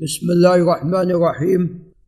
بسم 0.00 0.30
الله 0.30 0.54
الرحمن 0.54 1.10
الرحيم. 1.10 1.62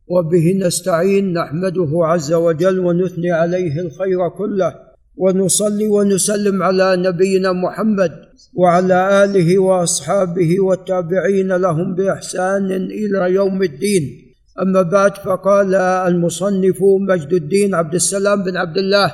وبه 0.07 0.53
نستعين 0.65 1.33
نحمده 1.33 1.91
عز 1.93 2.33
وجل 2.33 2.79
ونثني 2.79 3.31
عليه 3.31 3.81
الخير 3.81 4.29
كله. 4.37 4.75
ونصلي 5.17 5.87
ونسلم 5.87 6.63
على 6.63 6.95
نبينا 6.97 7.51
محمد 7.53 8.11
وعلى 8.53 9.23
آله 9.23 9.59
وأصحابه 9.59 10.59
والتابعين 10.59 11.47
لهم 11.47 11.95
بإحسان 11.95 12.71
إلى 12.71 13.33
يوم 13.33 13.63
الدين. 13.63 14.03
أما 14.61 14.81
بعد 14.81 15.15
فقال 15.15 15.75
المصنف 15.75 16.77
مجد 17.09 17.33
الدين 17.33 17.75
عبد 17.75 17.93
السلام 17.93 18.43
بن 18.43 18.57
عبد 18.57 18.77
الله 18.77 19.13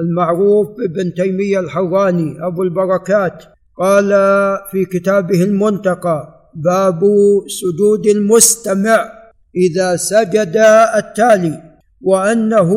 المعروف 0.00 0.68
بن 0.96 1.14
تيمية 1.14 1.60
الحراني 1.60 2.36
أبو 2.46 2.62
البركات 2.62 3.44
قال 3.78 4.10
في 4.70 4.84
كتابه 4.84 5.42
المنتقى 5.44 6.33
باب 6.54 7.00
سجود 7.48 8.06
المستمع 8.06 9.12
إذا 9.56 9.96
سجد 9.96 10.56
التالي 10.96 11.62
وأنه 12.02 12.72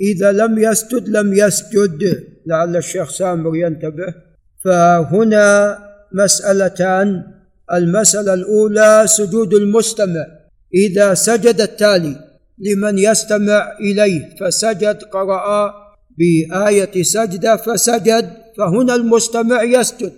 إذا 0.00 0.32
لم 0.32 0.58
يسجد 0.58 1.08
لم 1.08 1.34
يسجد. 1.34 2.24
لعل 2.46 2.76
الشيخ 2.76 3.10
سامر 3.10 3.56
ينتبه. 3.56 4.14
فهنا 4.64 5.78
مسألتان. 6.12 7.22
المسألة 7.72 8.34
الأولى 8.34 9.02
سجود 9.06 9.54
المستمع 9.54 10.26
إذا 10.74 11.14
سجد 11.14 11.60
التالي 11.60 12.16
لمن 12.58 12.98
يستمع 12.98 13.76
إليه 13.80 14.36
فسجد 14.40 15.02
قرأ 15.02 15.72
بآية 16.18 17.02
سجدة 17.02 17.56
فسجد 17.56 18.30
فهنا 18.58 18.94
المستمع 18.94 19.62
يسجد. 19.62 20.12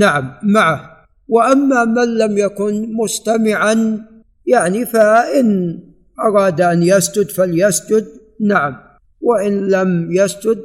نعم 0.00 0.32
معه. 0.42 0.97
وأما 1.28 1.84
من 1.84 2.18
لم 2.18 2.38
يكن 2.38 2.92
مستمعا 2.96 4.04
يعني 4.46 4.86
فإن 4.86 5.78
أراد 6.20 6.60
أن 6.60 6.82
يسجد 6.82 7.30
فليسجد 7.30 8.06
نعم. 8.40 8.76
وإن 9.20 9.68
لم 9.68 10.12
يسجد 10.12 10.58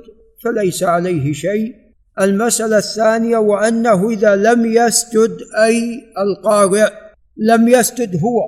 فليس 0.43 0.83
عليه 0.83 1.33
شيء. 1.33 1.75
المسألة 2.21 2.77
الثانية 2.77 3.37
وأنه 3.37 4.09
إذا 4.09 4.35
لم 4.35 4.65
يسجد 4.65 5.37
أي 5.63 6.01
القارئ 6.17 6.89
لم 7.37 7.67
يسجد 7.67 8.21
هو. 8.23 8.39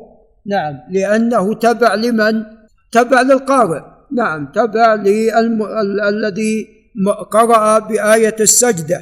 نعم. 0.45 0.80
لأنه 0.91 1.53
تبع 1.53 1.95
لمن؟ 1.95 2.43
تبع 2.91 3.21
للقارئ. 3.21 3.81
نعم. 4.11 4.52
تبع 4.52 4.93
الذي 6.09 6.67
قرأ 7.31 7.80
بآية 7.80 8.36
السجدة. 8.39 9.02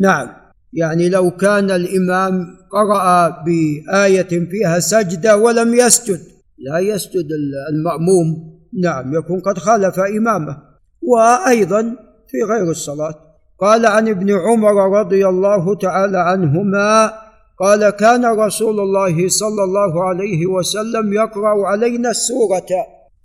نعم. 0.00 0.43
يعني 0.74 1.08
لو 1.08 1.30
كان 1.30 1.70
الإمام 1.70 2.46
قرأ 2.72 3.28
بآية 3.44 4.48
فيها 4.50 4.78
سجدة 4.78 5.36
ولم 5.36 5.74
يسجد 5.74 6.20
لا 6.58 6.78
يسجد 6.78 7.28
المأموم 7.72 8.54
نعم 8.82 9.14
يكون 9.14 9.40
قد 9.40 9.58
خالف 9.58 9.98
إمامه. 9.98 10.58
وأيضا 11.02 11.82
في 12.28 12.42
غير 12.42 12.70
الصلاة. 12.70 13.14
قال 13.60 13.86
عن 13.86 14.08
ابن 14.08 14.30
عمر 14.30 14.98
رضي 15.00 15.26
الله 15.28 15.74
تعالى 15.74 16.18
عنهما 16.18 17.12
قال 17.60 17.90
كان 17.90 18.24
رسول 18.24 18.80
الله 18.80 19.28
صلى 19.28 19.64
الله 19.64 20.04
عليه 20.04 20.46
وسلم 20.46 21.12
يقرأ 21.12 21.66
علينا 21.66 22.10
السورة 22.10 22.66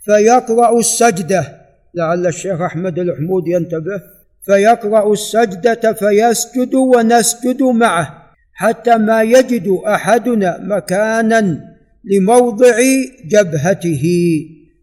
فيقرأ 0.05 0.79
السجدة. 0.79 1.59
لعل 1.95 2.27
الشيخ 2.27 2.61
أحمد 2.61 2.99
الحمود 2.99 3.47
ينتبه. 3.47 4.01
فيقرأ 4.45 5.13
السجدة 5.13 5.93
فيسجد 5.93 6.75
ونسجد 6.75 7.61
معه 7.63 8.19
حتى 8.53 8.97
ما 8.97 9.23
يجد 9.23 9.79
أحدنا 9.87 10.59
مكانا 10.61 11.59
لموضع 12.03 12.77
جبهته 13.25 14.05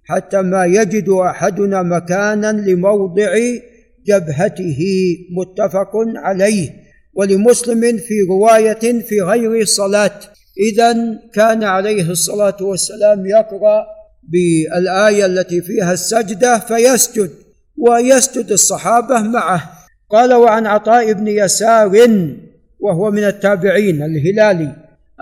حتى 0.04 0.42
ما 0.42 0.64
يجد 0.64 1.08
أحدنا 1.08 1.82
مكانا 1.82 2.52
لموضع 2.52 3.34
جبهته 4.06 4.78
متفق 5.36 5.92
عليه. 6.16 6.70
ولمسلم 7.14 7.96
في 7.96 8.20
رواية 8.28 9.02
في 9.02 9.20
غير 9.20 9.64
صلاة 9.64 10.20
اذا 10.72 10.96
كان 11.34 11.64
عليه 11.64 12.10
الصلاة 12.10 12.56
والسلام 12.60 13.26
يقرأ 13.26 13.86
بالآية 14.22 15.26
التي 15.26 15.62
فيها 15.62 15.92
السجدة 15.92 16.58
فيسجد. 16.58 17.30
ويسجد 17.78 18.50
الصحابة 18.50 19.20
معه. 19.20 19.62
قال 20.10 20.34
وعن 20.34 20.66
عطاء 20.66 21.12
بن 21.12 21.28
يسار 21.28 22.08
وهو 22.80 23.10
من 23.10 23.24
التابعين 23.24 24.02
الهلالي 24.02 24.72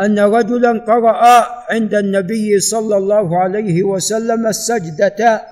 أن 0.00 0.18
رجلا 0.18 0.84
قرأ 0.84 1.46
عند 1.70 1.94
النبي 1.94 2.60
صلى 2.60 2.96
الله 2.96 3.38
عليه 3.38 3.82
وسلم 3.82 4.46
السجدة 4.46 5.42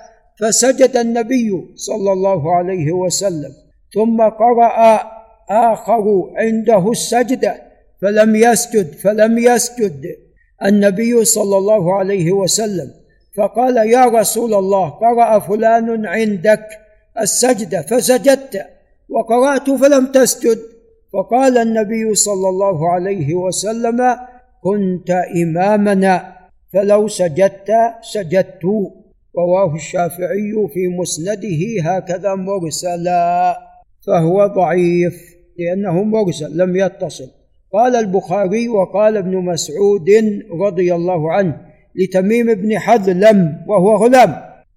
فسجد 0.41 0.97
النبي 0.97 1.51
صلى 1.77 2.13
الله 2.13 2.57
عليه 2.57 2.93
وسلم 2.93 3.51
ثم 3.95 4.23
قرأ 4.23 5.01
آخر 5.51 6.33
عنده 6.37 6.91
السجدة 6.91 7.55
فلم 8.03 8.37
يسجد 8.37 8.95
فلم 8.95 9.39
يسجد 9.39 10.17
النبي 10.65 11.25
صلى 11.25 11.57
الله 11.57 11.99
عليه 11.99 12.33
وسلم 12.33 12.91
فقال 13.37 13.77
يا 13.77 14.05
رسول 14.07 14.55
الله 14.55 14.89
قرأ 14.89 15.39
فلان 15.39 16.07
عندك 16.07 16.67
السجدة 17.21 17.83
فسجدت. 17.83 18.67
وقرأت 19.09 19.71
فلم 19.71 20.07
تسجد. 20.07 20.59
فقال 21.13 21.59
النبي 21.59 22.15
صلى 22.15 22.49
الله 22.49 22.93
عليه 22.93 23.35
وسلم 23.35 24.17
كنت 24.63 25.11
إمامنا. 25.11 26.37
فلو 26.73 27.09
سجدت 27.09 27.71
سجدت. 28.03 28.65
رواه 29.39 29.75
الشافعي 29.75 30.69
في 30.75 30.89
مسنده 31.01 31.83
هكذا 31.83 32.35
مرسلا. 32.35 33.57
فهو 34.07 34.47
ضعيف 34.47 35.35
لأنه 35.59 36.03
مرسل 36.03 36.57
لم 36.57 36.77
يتصل. 36.77 37.31
قال 37.73 37.97
البخاري 37.97 38.69
وقال 38.69 39.17
ابن 39.17 39.37
مسعود 39.37 40.11
رضي 40.61 40.95
الله 40.95 41.33
عنه 41.33 41.57
لتميم 41.95 42.55
بن 42.55 42.79
حذلم 42.79 43.65
وهو 43.69 43.97
غلام 43.97 44.35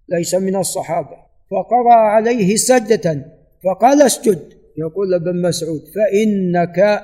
ليس 0.09 0.35
من 0.35 0.55
الصحابة. 0.55 1.24
فقرأ 1.51 1.93
عليه 1.93 2.55
سجدة 2.55 3.25
فقال 3.63 4.01
اسجد. 4.01 4.39
يقول 4.77 5.13
ابن 5.13 5.41
مسعود 5.41 5.81
فإنك 5.95 7.01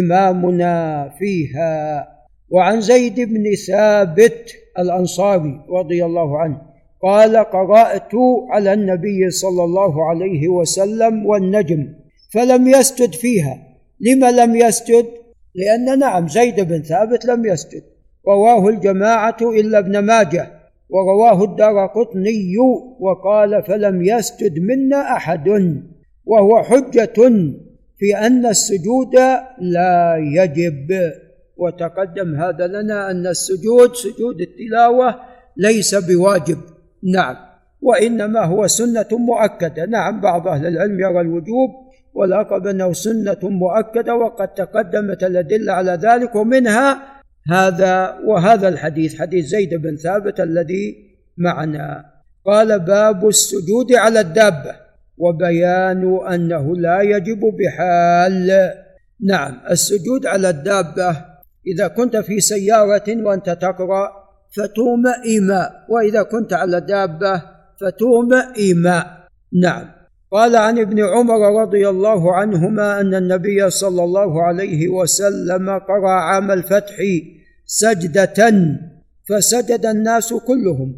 إمامنا 0.00 1.08
فيها. 1.18 2.08
وعن 2.50 2.80
زيد 2.80 3.20
بن 3.20 3.44
ثابت 3.66 4.52
الأنصاري 4.78 5.60
رضي 5.70 6.04
الله 6.04 6.38
عنه 6.38 6.62
قال 7.02 7.36
قرأت 7.36 8.12
على 8.50 8.72
النبي 8.72 9.30
صلى 9.30 9.64
الله 9.64 10.08
عليه 10.08 10.48
وسلم 10.48 11.26
والنجم 11.26 11.88
فلم 12.32 12.68
يسجد 12.68 13.12
فيها. 13.14 13.58
لما 14.00 14.30
لم 14.30 14.56
يسجد؟ 14.56 15.06
لأن 15.54 15.98
نعم 15.98 16.28
زيد 16.28 16.60
بن 16.60 16.82
ثابت 16.82 17.24
لم 17.24 17.46
يسجد. 17.46 17.82
رواه 18.28 18.68
الجماعة 18.68 19.36
إلا 19.42 19.78
ابن 19.78 19.98
ماجه. 19.98 20.57
ورواه 20.88 21.44
الدار 21.44 21.86
قطني 21.86 22.56
وقال 23.00 23.62
فلم 23.62 24.02
يسجد 24.02 24.58
منا 24.58 25.16
أحد 25.16 25.48
وهو 26.24 26.62
حجة 26.62 27.18
في 27.98 28.16
أن 28.16 28.46
السجود 28.46 29.14
لا 29.58 30.16
يجب. 30.16 31.12
وتقدم 31.56 32.34
هذا 32.34 32.66
لنا 32.66 33.10
أن 33.10 33.26
السجود 33.26 33.94
سجود 33.94 34.40
التلاوة 34.40 35.14
ليس 35.56 35.94
بواجب. 35.94 36.58
نعم. 37.12 37.36
وإنما 37.82 38.44
هو 38.44 38.66
سنة 38.66 39.08
مؤكدة. 39.12 39.86
نعم 39.86 40.20
بعض 40.20 40.48
أهل 40.48 40.66
العلم 40.66 41.00
يرى 41.00 41.20
الوجوب 41.20 41.70
ولقب 42.14 42.66
أنه 42.66 42.92
سنة 42.92 43.38
مؤكدة 43.42 44.14
وقد 44.14 44.48
تقدمت 44.48 45.24
الأدلة 45.24 45.72
على 45.72 45.98
ذلك 46.02 46.34
ومنها 46.34 47.17
هذا 47.50 48.18
وهذا 48.24 48.68
الحديث 48.68 49.20
حديث 49.20 49.46
زيد 49.46 49.74
بن 49.74 49.96
ثابت 49.96 50.40
الذي 50.40 50.96
معنا. 51.36 52.04
قال 52.46 52.78
باب 52.78 53.28
السجود 53.28 53.92
على 53.92 54.20
الدابة 54.20 54.74
وبيان 55.18 56.18
أنه 56.34 56.76
لا 56.76 57.00
يجب 57.02 57.40
بحال. 57.40 58.70
نعم 59.26 59.60
السجود 59.70 60.26
على 60.26 60.50
الدابة 60.50 61.24
إذا 61.66 61.88
كنت 61.88 62.16
في 62.16 62.40
سيارة 62.40 63.24
وأنت 63.24 63.50
تقرأ 63.50 64.12
فتوم 64.56 65.06
إيماء 65.24 65.72
وإذا 65.88 66.22
كنت 66.22 66.52
على 66.52 66.80
دابة 66.80 67.42
فتوم 67.80 68.32
إيماء. 68.58 69.06
نعم. 69.62 69.98
قال 70.32 70.56
عن 70.56 70.78
ابن 70.78 71.04
عمر 71.04 71.60
رضي 71.62 71.88
الله 71.88 72.34
عنهما 72.34 73.00
أن 73.00 73.14
النبي 73.14 73.70
صلى 73.70 74.04
الله 74.04 74.42
عليه 74.42 74.88
وسلم 74.88 75.70
قرأ 75.70 76.10
عام 76.10 76.50
الفتح 76.50 76.96
سجدة 77.70 78.68
فسجد 79.28 79.86
الناس 79.86 80.32
كلهم. 80.32 80.96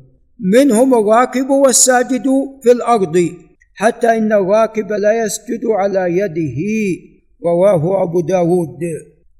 منهم 0.55 0.95
الراكب 0.95 1.51
والساجد 1.51 2.25
في 2.63 2.73
الأرض 2.73 3.29
حتى 3.75 4.19
إن 4.19 4.33
الراكب 4.33 4.93
لا 4.93 5.25
يسجد 5.25 5.67
على 5.67 6.19
يده 6.19 6.59
رواه 7.45 8.03
أبو 8.03 8.21
داود. 8.21 8.79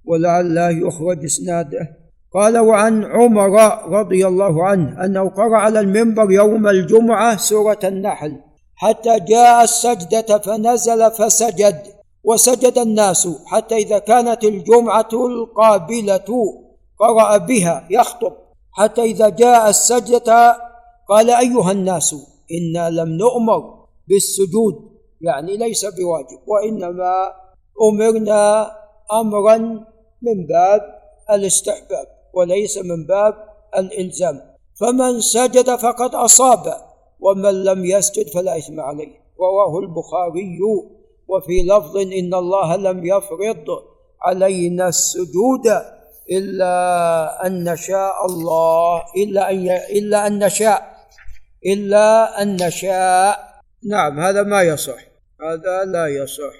ولعله 0.05 0.71
يخرج 0.71 1.25
إسناده. 1.25 1.97
قال 2.35 2.59
وعن 2.59 3.05
عمر 3.05 3.51
رضي 3.89 4.27
الله 4.27 4.65
عنه 4.65 5.05
أنه 5.05 5.29
قرأ 5.29 5.57
على 5.57 5.81
المنبر 5.81 6.33
يوم 6.33 6.69
الجمعة 6.69 7.37
سورة 7.37 7.79
النحل 7.85 8.37
حتى 8.77 9.21
جاء 9.29 9.65
السجدة 9.65 10.39
فنزل 10.39 11.11
فسجد 11.11 11.83
وسجد 12.25 12.79
الناس 12.79 13.29
حتى 13.47 13.75
إذا 13.77 13.99
كانت 13.99 14.45
الجمعة 14.45 15.09
القابلة. 15.13 16.70
قرأ 17.01 17.37
بها 17.37 17.87
يخطب. 17.91 18.33
حتى 18.73 19.03
إذا 19.03 19.29
جاء 19.29 19.69
السجدة 19.69 20.57
قال 21.09 21.31
أيها 21.31 21.73
الناس 21.73 22.15
إنا 22.53 22.91
لم 22.91 23.09
نؤمر 23.09 23.87
بالسجود. 24.09 24.75
يعني 25.21 25.57
ليس 25.57 25.85
بواجب 25.85 26.39
وإنما 26.47 27.13
أمرنا 27.93 28.73
امرا 29.13 29.57
من 30.23 30.47
باب 30.47 30.81
الاستحباب 31.31 32.07
وليس 32.35 32.79
من 32.79 33.07
باب 33.07 33.35
الإلزام. 33.77 34.41
فمن 34.81 35.21
سجد 35.21 35.75
فقد 35.75 36.15
أصاب 36.15 36.75
ومن 37.21 37.65
لم 37.65 37.85
يسجد 37.85 38.29
فلا 38.29 38.59
إثم 38.59 38.81
عليه. 38.81 39.21
رواه 39.41 39.79
البخاري 39.79 40.59
وفي 41.29 41.63
لفظ 41.63 41.97
إن 41.97 42.35
الله 42.35 42.77
لم 42.77 43.05
يفرض 43.05 43.67
علينا 44.23 44.89
السجود 44.89 45.67
إلا 46.31 47.47
أن 47.47 47.73
نشاء 47.73 48.27
الله 48.27 49.03
إلا 49.17 49.51
أن 49.51 49.69
إلا 49.71 50.27
أن 50.27 50.45
نشاء 50.45 50.91
إلا 51.67 52.43
أن 52.43 52.57
نشاء. 52.67 53.61
نعم 53.91 54.21
هذا 54.21 54.43
ما 54.43 54.63
يصح 54.63 55.01
هذا 55.43 55.85
لا 55.85 56.07
يصح. 56.07 56.55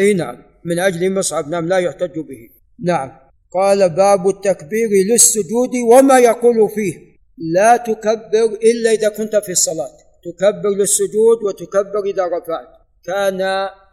إي 0.00 0.14
نعم 0.14 0.42
من 0.64 0.78
أجل 0.78 1.14
مصعب 1.14 1.48
نعم 1.48 1.68
لا 1.68 1.78
يحتج 1.78 2.18
به. 2.18 2.50
نعم. 2.84 3.10
قال 3.52 3.88
باب 3.88 4.28
التكبير 4.28 4.88
للسجود 5.10 5.70
وما 5.92 6.18
يقول 6.18 6.70
فيه. 6.74 7.12
لا 7.38 7.76
تكبر 7.76 8.58
إلا 8.62 8.90
إذا 8.90 9.08
كنت 9.08 9.36
في 9.36 9.52
الصلاة. 9.52 9.90
تكبر 10.24 10.70
للسجود 10.70 11.42
وتكبر 11.42 12.04
إذا 12.04 12.26
رفعت. 12.26 12.68
كان 13.04 13.38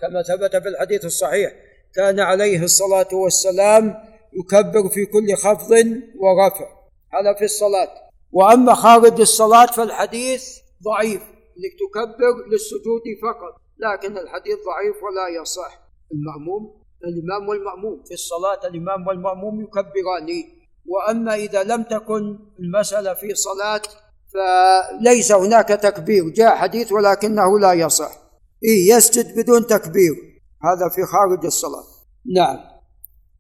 كما 0.02 0.24
ثبت 0.24 0.56
في 0.56 0.69
الحديث 0.69 1.06
الصحيح 1.06 1.52
كان 1.95 2.19
عليه 2.19 2.63
الصلاة 2.63 3.07
والسلام 3.13 4.09
يكبر 4.34 4.90
في 4.90 5.06
كل 5.06 5.36
خفض 5.36 5.72
ورفع. 6.20 6.66
هذا 7.14 7.34
في 7.38 7.46
الصلاة. 7.46 7.92
وأما 8.31 8.74
خارج 8.74 9.22
الصلاة 9.22 9.66
فالحديث 9.66 10.44
ضعيف 10.84 11.22
إنك 11.22 11.74
تكبر 11.80 12.48
للسجود 12.52 13.02
فقط 13.22 13.62
لكن 13.78 14.18
الحديث 14.18 14.58
ضعيف 14.66 15.04
ولا 15.04 15.42
يصح. 15.42 15.80
المأموم 16.12 16.84
الإمام 17.04 17.50
والمأموم. 17.50 18.04
في 18.04 18.14
الصلاة 18.14 18.68
الإمام 18.68 19.08
والمأموم 19.08 19.62
يكبران. 19.62 20.44
وأما 20.86 21.36
إذا 21.36 21.64
لم 21.64 21.84
تكن 21.84 22.40
المسألة 22.60 23.14
في 23.14 23.36
صلاة 23.36 23.81
فليس 24.34 25.31
هناك 25.31 25.68
تكبير. 25.68 26.30
جاء 26.30 26.56
حديث 26.56 26.92
ولكنه 26.92 27.60
لا 27.60 27.74
يصح. 27.74 28.12
إيه 28.64 28.94
يسجد 28.94 29.40
بدون 29.40 29.68
تكبير. 29.68 30.14
هذا 30.64 30.90
في 30.90 31.06
خارج 31.06 31.46
الصلاة. 31.46 31.84
نعم. 32.36 32.79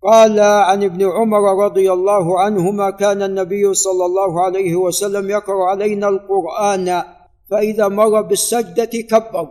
قال 0.03 0.39
عن 0.39 0.83
ابن 0.83 1.09
عمر 1.11 1.65
رضي 1.65 1.91
الله 1.91 2.39
عنهما 2.39 2.89
كان 2.89 3.23
النبي 3.23 3.73
صلى 3.73 4.05
الله 4.05 4.41
عليه 4.41 4.75
وسلم 4.75 5.29
يقرأ 5.29 5.63
علينا 5.63 6.09
القرآن 6.09 7.03
فإذا 7.51 7.87
مر 7.87 8.21
بالسجدة 8.21 8.85
كبر. 8.85 9.47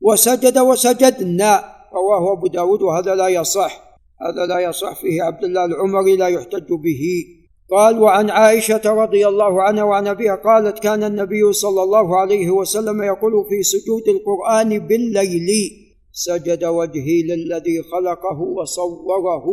وسجد 0.00 0.58
وسجدنا. 0.58 1.64
رواه 1.94 2.32
أبو 2.32 2.46
داود. 2.46 2.82
وهذا 2.82 3.14
لا 3.14 3.28
يصح. 3.28 3.82
هذا 4.22 4.46
لا 4.46 4.58
يصح 4.60 4.94
فيه. 4.94 5.22
عبد 5.22 5.44
الله 5.44 5.64
العمري 5.64 6.16
لا 6.16 6.28
يحتج 6.28 6.68
به. 6.68 7.24
قال 7.70 8.02
وعن 8.02 8.30
عائشة 8.30 8.82
رضي 8.84 9.28
الله 9.28 9.62
عنها 9.62 9.84
وعن 9.84 10.06
أبيها 10.06 10.34
قالت 10.34 10.78
كان 10.78 11.04
النبي 11.04 11.52
صلى 11.52 11.82
الله 11.82 12.20
عليه 12.20 12.50
وسلم 12.50 13.02
يقول 13.02 13.32
في 13.48 13.62
سجود 13.62 14.08
القرآن 14.08 14.78
بالليل. 14.78 15.83
سجد 16.16 16.64
وجهي 16.64 17.22
للذي 17.22 17.82
خلقه 17.82 18.40
وصوره 18.40 19.44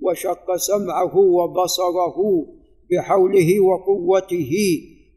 وشق 0.00 0.56
سمعه 0.56 1.16
وبصره 1.16 2.46
بحوله 2.90 3.60
وقوته 3.60 4.52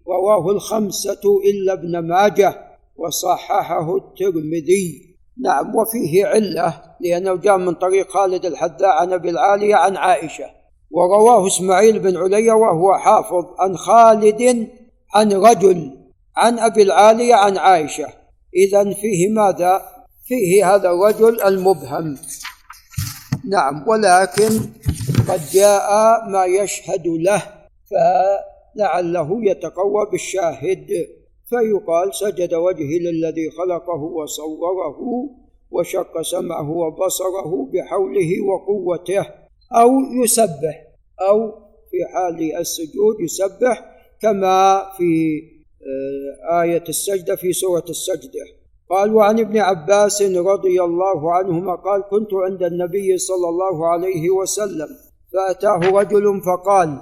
رواه 0.07 0.51
الخمسة 0.51 1.21
إلا 1.45 1.73
ابن 1.73 1.99
ماجه 1.99 2.53
وصححه 2.95 3.97
الترمذي. 3.97 5.15
نعم 5.43 5.75
وفيه 5.75 6.25
علة 6.25 6.81
لأنه 7.01 7.35
جاء 7.35 7.57
من 7.57 7.73
طريق 7.73 8.09
خالد 8.09 8.45
الحذاء 8.45 8.89
عن 8.89 9.13
أبي 9.13 9.29
العالية 9.29 9.75
عن 9.75 9.97
عائشة. 9.97 10.45
ورواه 10.91 11.47
إسماعيل 11.47 11.99
بن 11.99 12.17
علي 12.17 12.51
وهو 12.51 12.93
حافظ 12.93 13.45
عن 13.59 13.77
خالد 13.77 14.67
عن 15.15 15.33
رجل 15.33 15.91
عن 16.37 16.59
أبي 16.59 16.81
العالية 16.81 17.35
عن 17.35 17.57
عائشة. 17.57 18.07
إذا 18.55 18.93
فيه 18.93 19.29
ماذا؟ 19.29 19.94
فيه 20.25 20.75
هذا 20.75 20.89
الرجل 20.89 21.41
المبهم. 21.41 22.17
نعم 23.49 23.87
ولكن 23.87 24.59
قد 25.27 25.41
جاء 25.51 25.89
ما 26.29 26.45
يشهد 26.45 27.07
له 27.07 27.43
فلعله 27.89 29.39
يتقوى 29.43 30.05
بالشاهد. 30.11 30.87
فيقال 31.49 32.15
سجد 32.15 32.53
وجهي 32.53 32.99
للذي 32.99 33.49
خلقه 33.51 34.01
وصوره 34.01 34.97
وشق 35.71 36.21
سمعه 36.21 36.69
وبصره 36.71 37.69
بحوله 37.73 38.41
وقوته 38.41 39.25
أو 39.71 39.89
يسبح 40.23 40.87
أو 41.29 41.51
في 41.91 41.97
حال 42.13 42.55
السجود 42.57 43.19
يسبح 43.19 43.85
كما 44.21 44.85
في 44.97 45.41
آه، 45.81 46.61
آية 46.61 46.83
السجدة 46.89 47.35
في 47.35 47.53
سورة 47.53 47.85
السجدة. 47.89 48.45
قال 48.89 49.15
وعن 49.15 49.39
ابن 49.39 49.57
عباس 49.57 50.21
رضي 50.21 50.81
الله 50.81 51.33
عنهما 51.33 51.75
قال 51.75 52.03
كنت 52.11 52.33
عند 52.33 52.63
النبي 52.63 53.17
صلى 53.17 53.49
الله 53.49 53.87
عليه 53.87 54.29
وسلم 54.29 54.87
فأتاه 55.33 55.89
رجل 55.89 56.41
فقال 56.41 56.97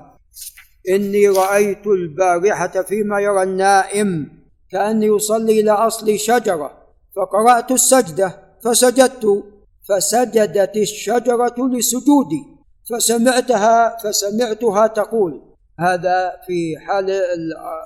إني 0.89 1.27
رأيت 1.27 1.87
البارحة 1.87 2.81
فيما 2.81 3.19
يرى 3.19 3.43
النائم 3.43 4.29
كأني 4.71 5.05
يصلي 5.05 5.59
إلى 5.59 5.71
أصل 5.71 6.19
شجرة 6.19 6.71
فقرأت 7.15 7.71
السجدة 7.71 8.39
فسجدت 8.63 9.43
فسجدت 9.89 10.77
الشجرة 10.77 11.55
لسجودي 11.57 12.43
فسمعتها 12.89 13.97
فسمعتها 14.03 14.87
تقول 14.87 15.41
هذا 15.79 16.33
في 16.47 16.77
حال 16.77 17.11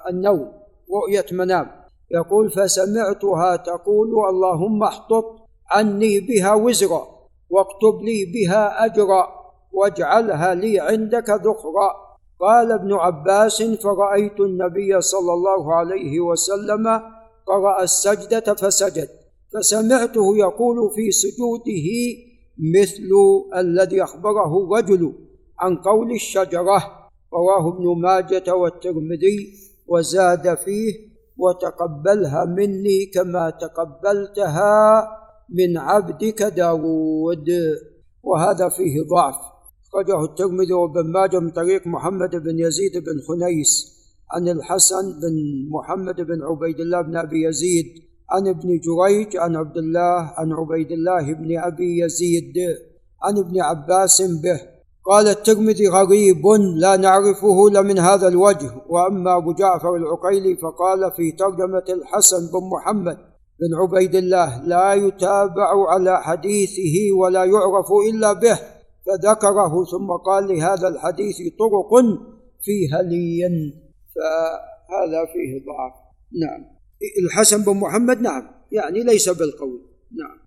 النوم 0.09 0.51
رؤية 0.91 1.25
منام. 1.31 1.76
يقول 2.11 2.51
فسمعتها 2.51 3.55
تقول 3.55 4.09
اللهم 4.29 4.83
احطط 4.83 5.25
عني 5.71 6.19
بها 6.19 6.53
وزرا 6.53 7.07
واكتب 7.49 8.01
لي 8.03 8.25
بها 8.25 8.85
أجرا 8.85 9.27
واجعلها 9.71 10.53
لي 10.53 10.79
عندك 10.79 11.29
ذخرا. 11.29 12.07
قال 12.39 12.71
ابن 12.71 12.93
عباس 12.93 13.63
فرأيت 13.63 14.39
النبي 14.39 15.01
صلى 15.01 15.33
الله 15.33 15.75
عليه 15.75 16.19
وسلم 16.19 16.87
قرأ 17.47 17.83
السجدة 17.83 18.53
فسجد 18.53 19.09
فسمعته 19.53 20.37
يقول 20.37 20.91
في 20.95 21.11
سجوده 21.11 21.89
مثل 22.57 23.09
الذي 23.55 24.03
أخبره 24.03 24.77
رجل 24.77 25.13
عن 25.59 25.75
قول 25.75 26.11
الشجرة 26.11 27.09
رواه 27.33 27.75
ابن 27.75 28.01
ماجة 28.01 28.55
والترمذي 28.55 29.53
وزاد 29.87 30.57
فيه 30.57 30.93
وتقبلها 31.37 32.45
مني 32.45 33.05
كما 33.05 33.49
تقبلتها 33.49 35.07
من 35.49 35.77
عبدك 35.77 36.43
داود. 36.43 37.49
وهذا 38.23 38.69
فيه 38.69 38.95
ضعف. 39.09 39.35
أخرجه 39.87 40.25
الترمذي 40.25 40.73
وابن 40.73 41.11
ماجه 41.11 41.39
من 41.39 41.51
طريق 41.51 41.87
محمد 41.87 42.29
بن 42.29 42.59
يزيد 42.59 42.91
بن 42.91 43.17
خنيس 43.27 43.97
عن 44.31 44.47
الحسن 44.47 45.19
بن 45.21 45.35
محمد 45.69 46.15
بن 46.15 46.43
عبيد 46.43 46.79
الله 46.79 47.01
بن 47.01 47.17
أبي 47.17 47.47
يزيد 47.47 47.85
عن 48.31 48.47
ابن 48.47 48.79
جريج 48.79 49.37
عن 49.37 49.55
عبد 49.55 49.77
الله 49.77 50.33
عن 50.37 50.53
عبيد 50.53 50.91
الله 50.91 51.33
بن 51.33 51.59
أبي 51.59 52.03
يزيد 52.03 52.57
عن 53.23 53.37
ابن 53.37 53.61
عباس 53.61 54.21
به 54.21 54.76
قال 55.07 55.27
الترمذي 55.27 55.87
غريب 55.87 56.47
لا 56.75 56.97
نعرفه 56.97 57.67
إلا 57.67 57.81
من 57.81 57.99
هذا 57.99 58.27
الوجه. 58.27 58.71
وأما 58.89 59.37
أبو 59.37 59.53
جعفر 59.53 59.95
العقيلي 59.95 60.55
فقال 60.55 61.11
في 61.15 61.31
ترجمة 61.31 61.83
الحسن 61.89 62.37
بن 62.37 62.69
محمد 62.73 63.17
بن 63.59 63.75
عبيد 63.81 64.15
الله 64.15 64.61
لا 64.63 64.93
يتابع 64.93 65.89
على 65.89 66.23
حديثه 66.23 67.17
ولا 67.19 67.43
يعرف 67.43 67.87
إلا 68.09 68.33
به 68.33 68.59
فذكره 69.05 69.85
ثم 69.91 70.11
قال 70.25 70.47
لهذا 70.47 70.87
الحديث 70.87 71.37
طرق 71.59 71.91
فيها 72.61 73.01
لين 73.01 73.73
فهذا 74.15 75.25
فيه 75.33 75.65
ضعف. 75.65 75.93
نعم. 76.41 76.65
الحسن 77.23 77.63
بن 77.63 77.77
محمد 77.77 78.21
نعم. 78.21 78.43
يعني 78.71 79.03
ليس 79.03 79.29
بالقول. 79.29 79.81
نعم. 80.11 80.46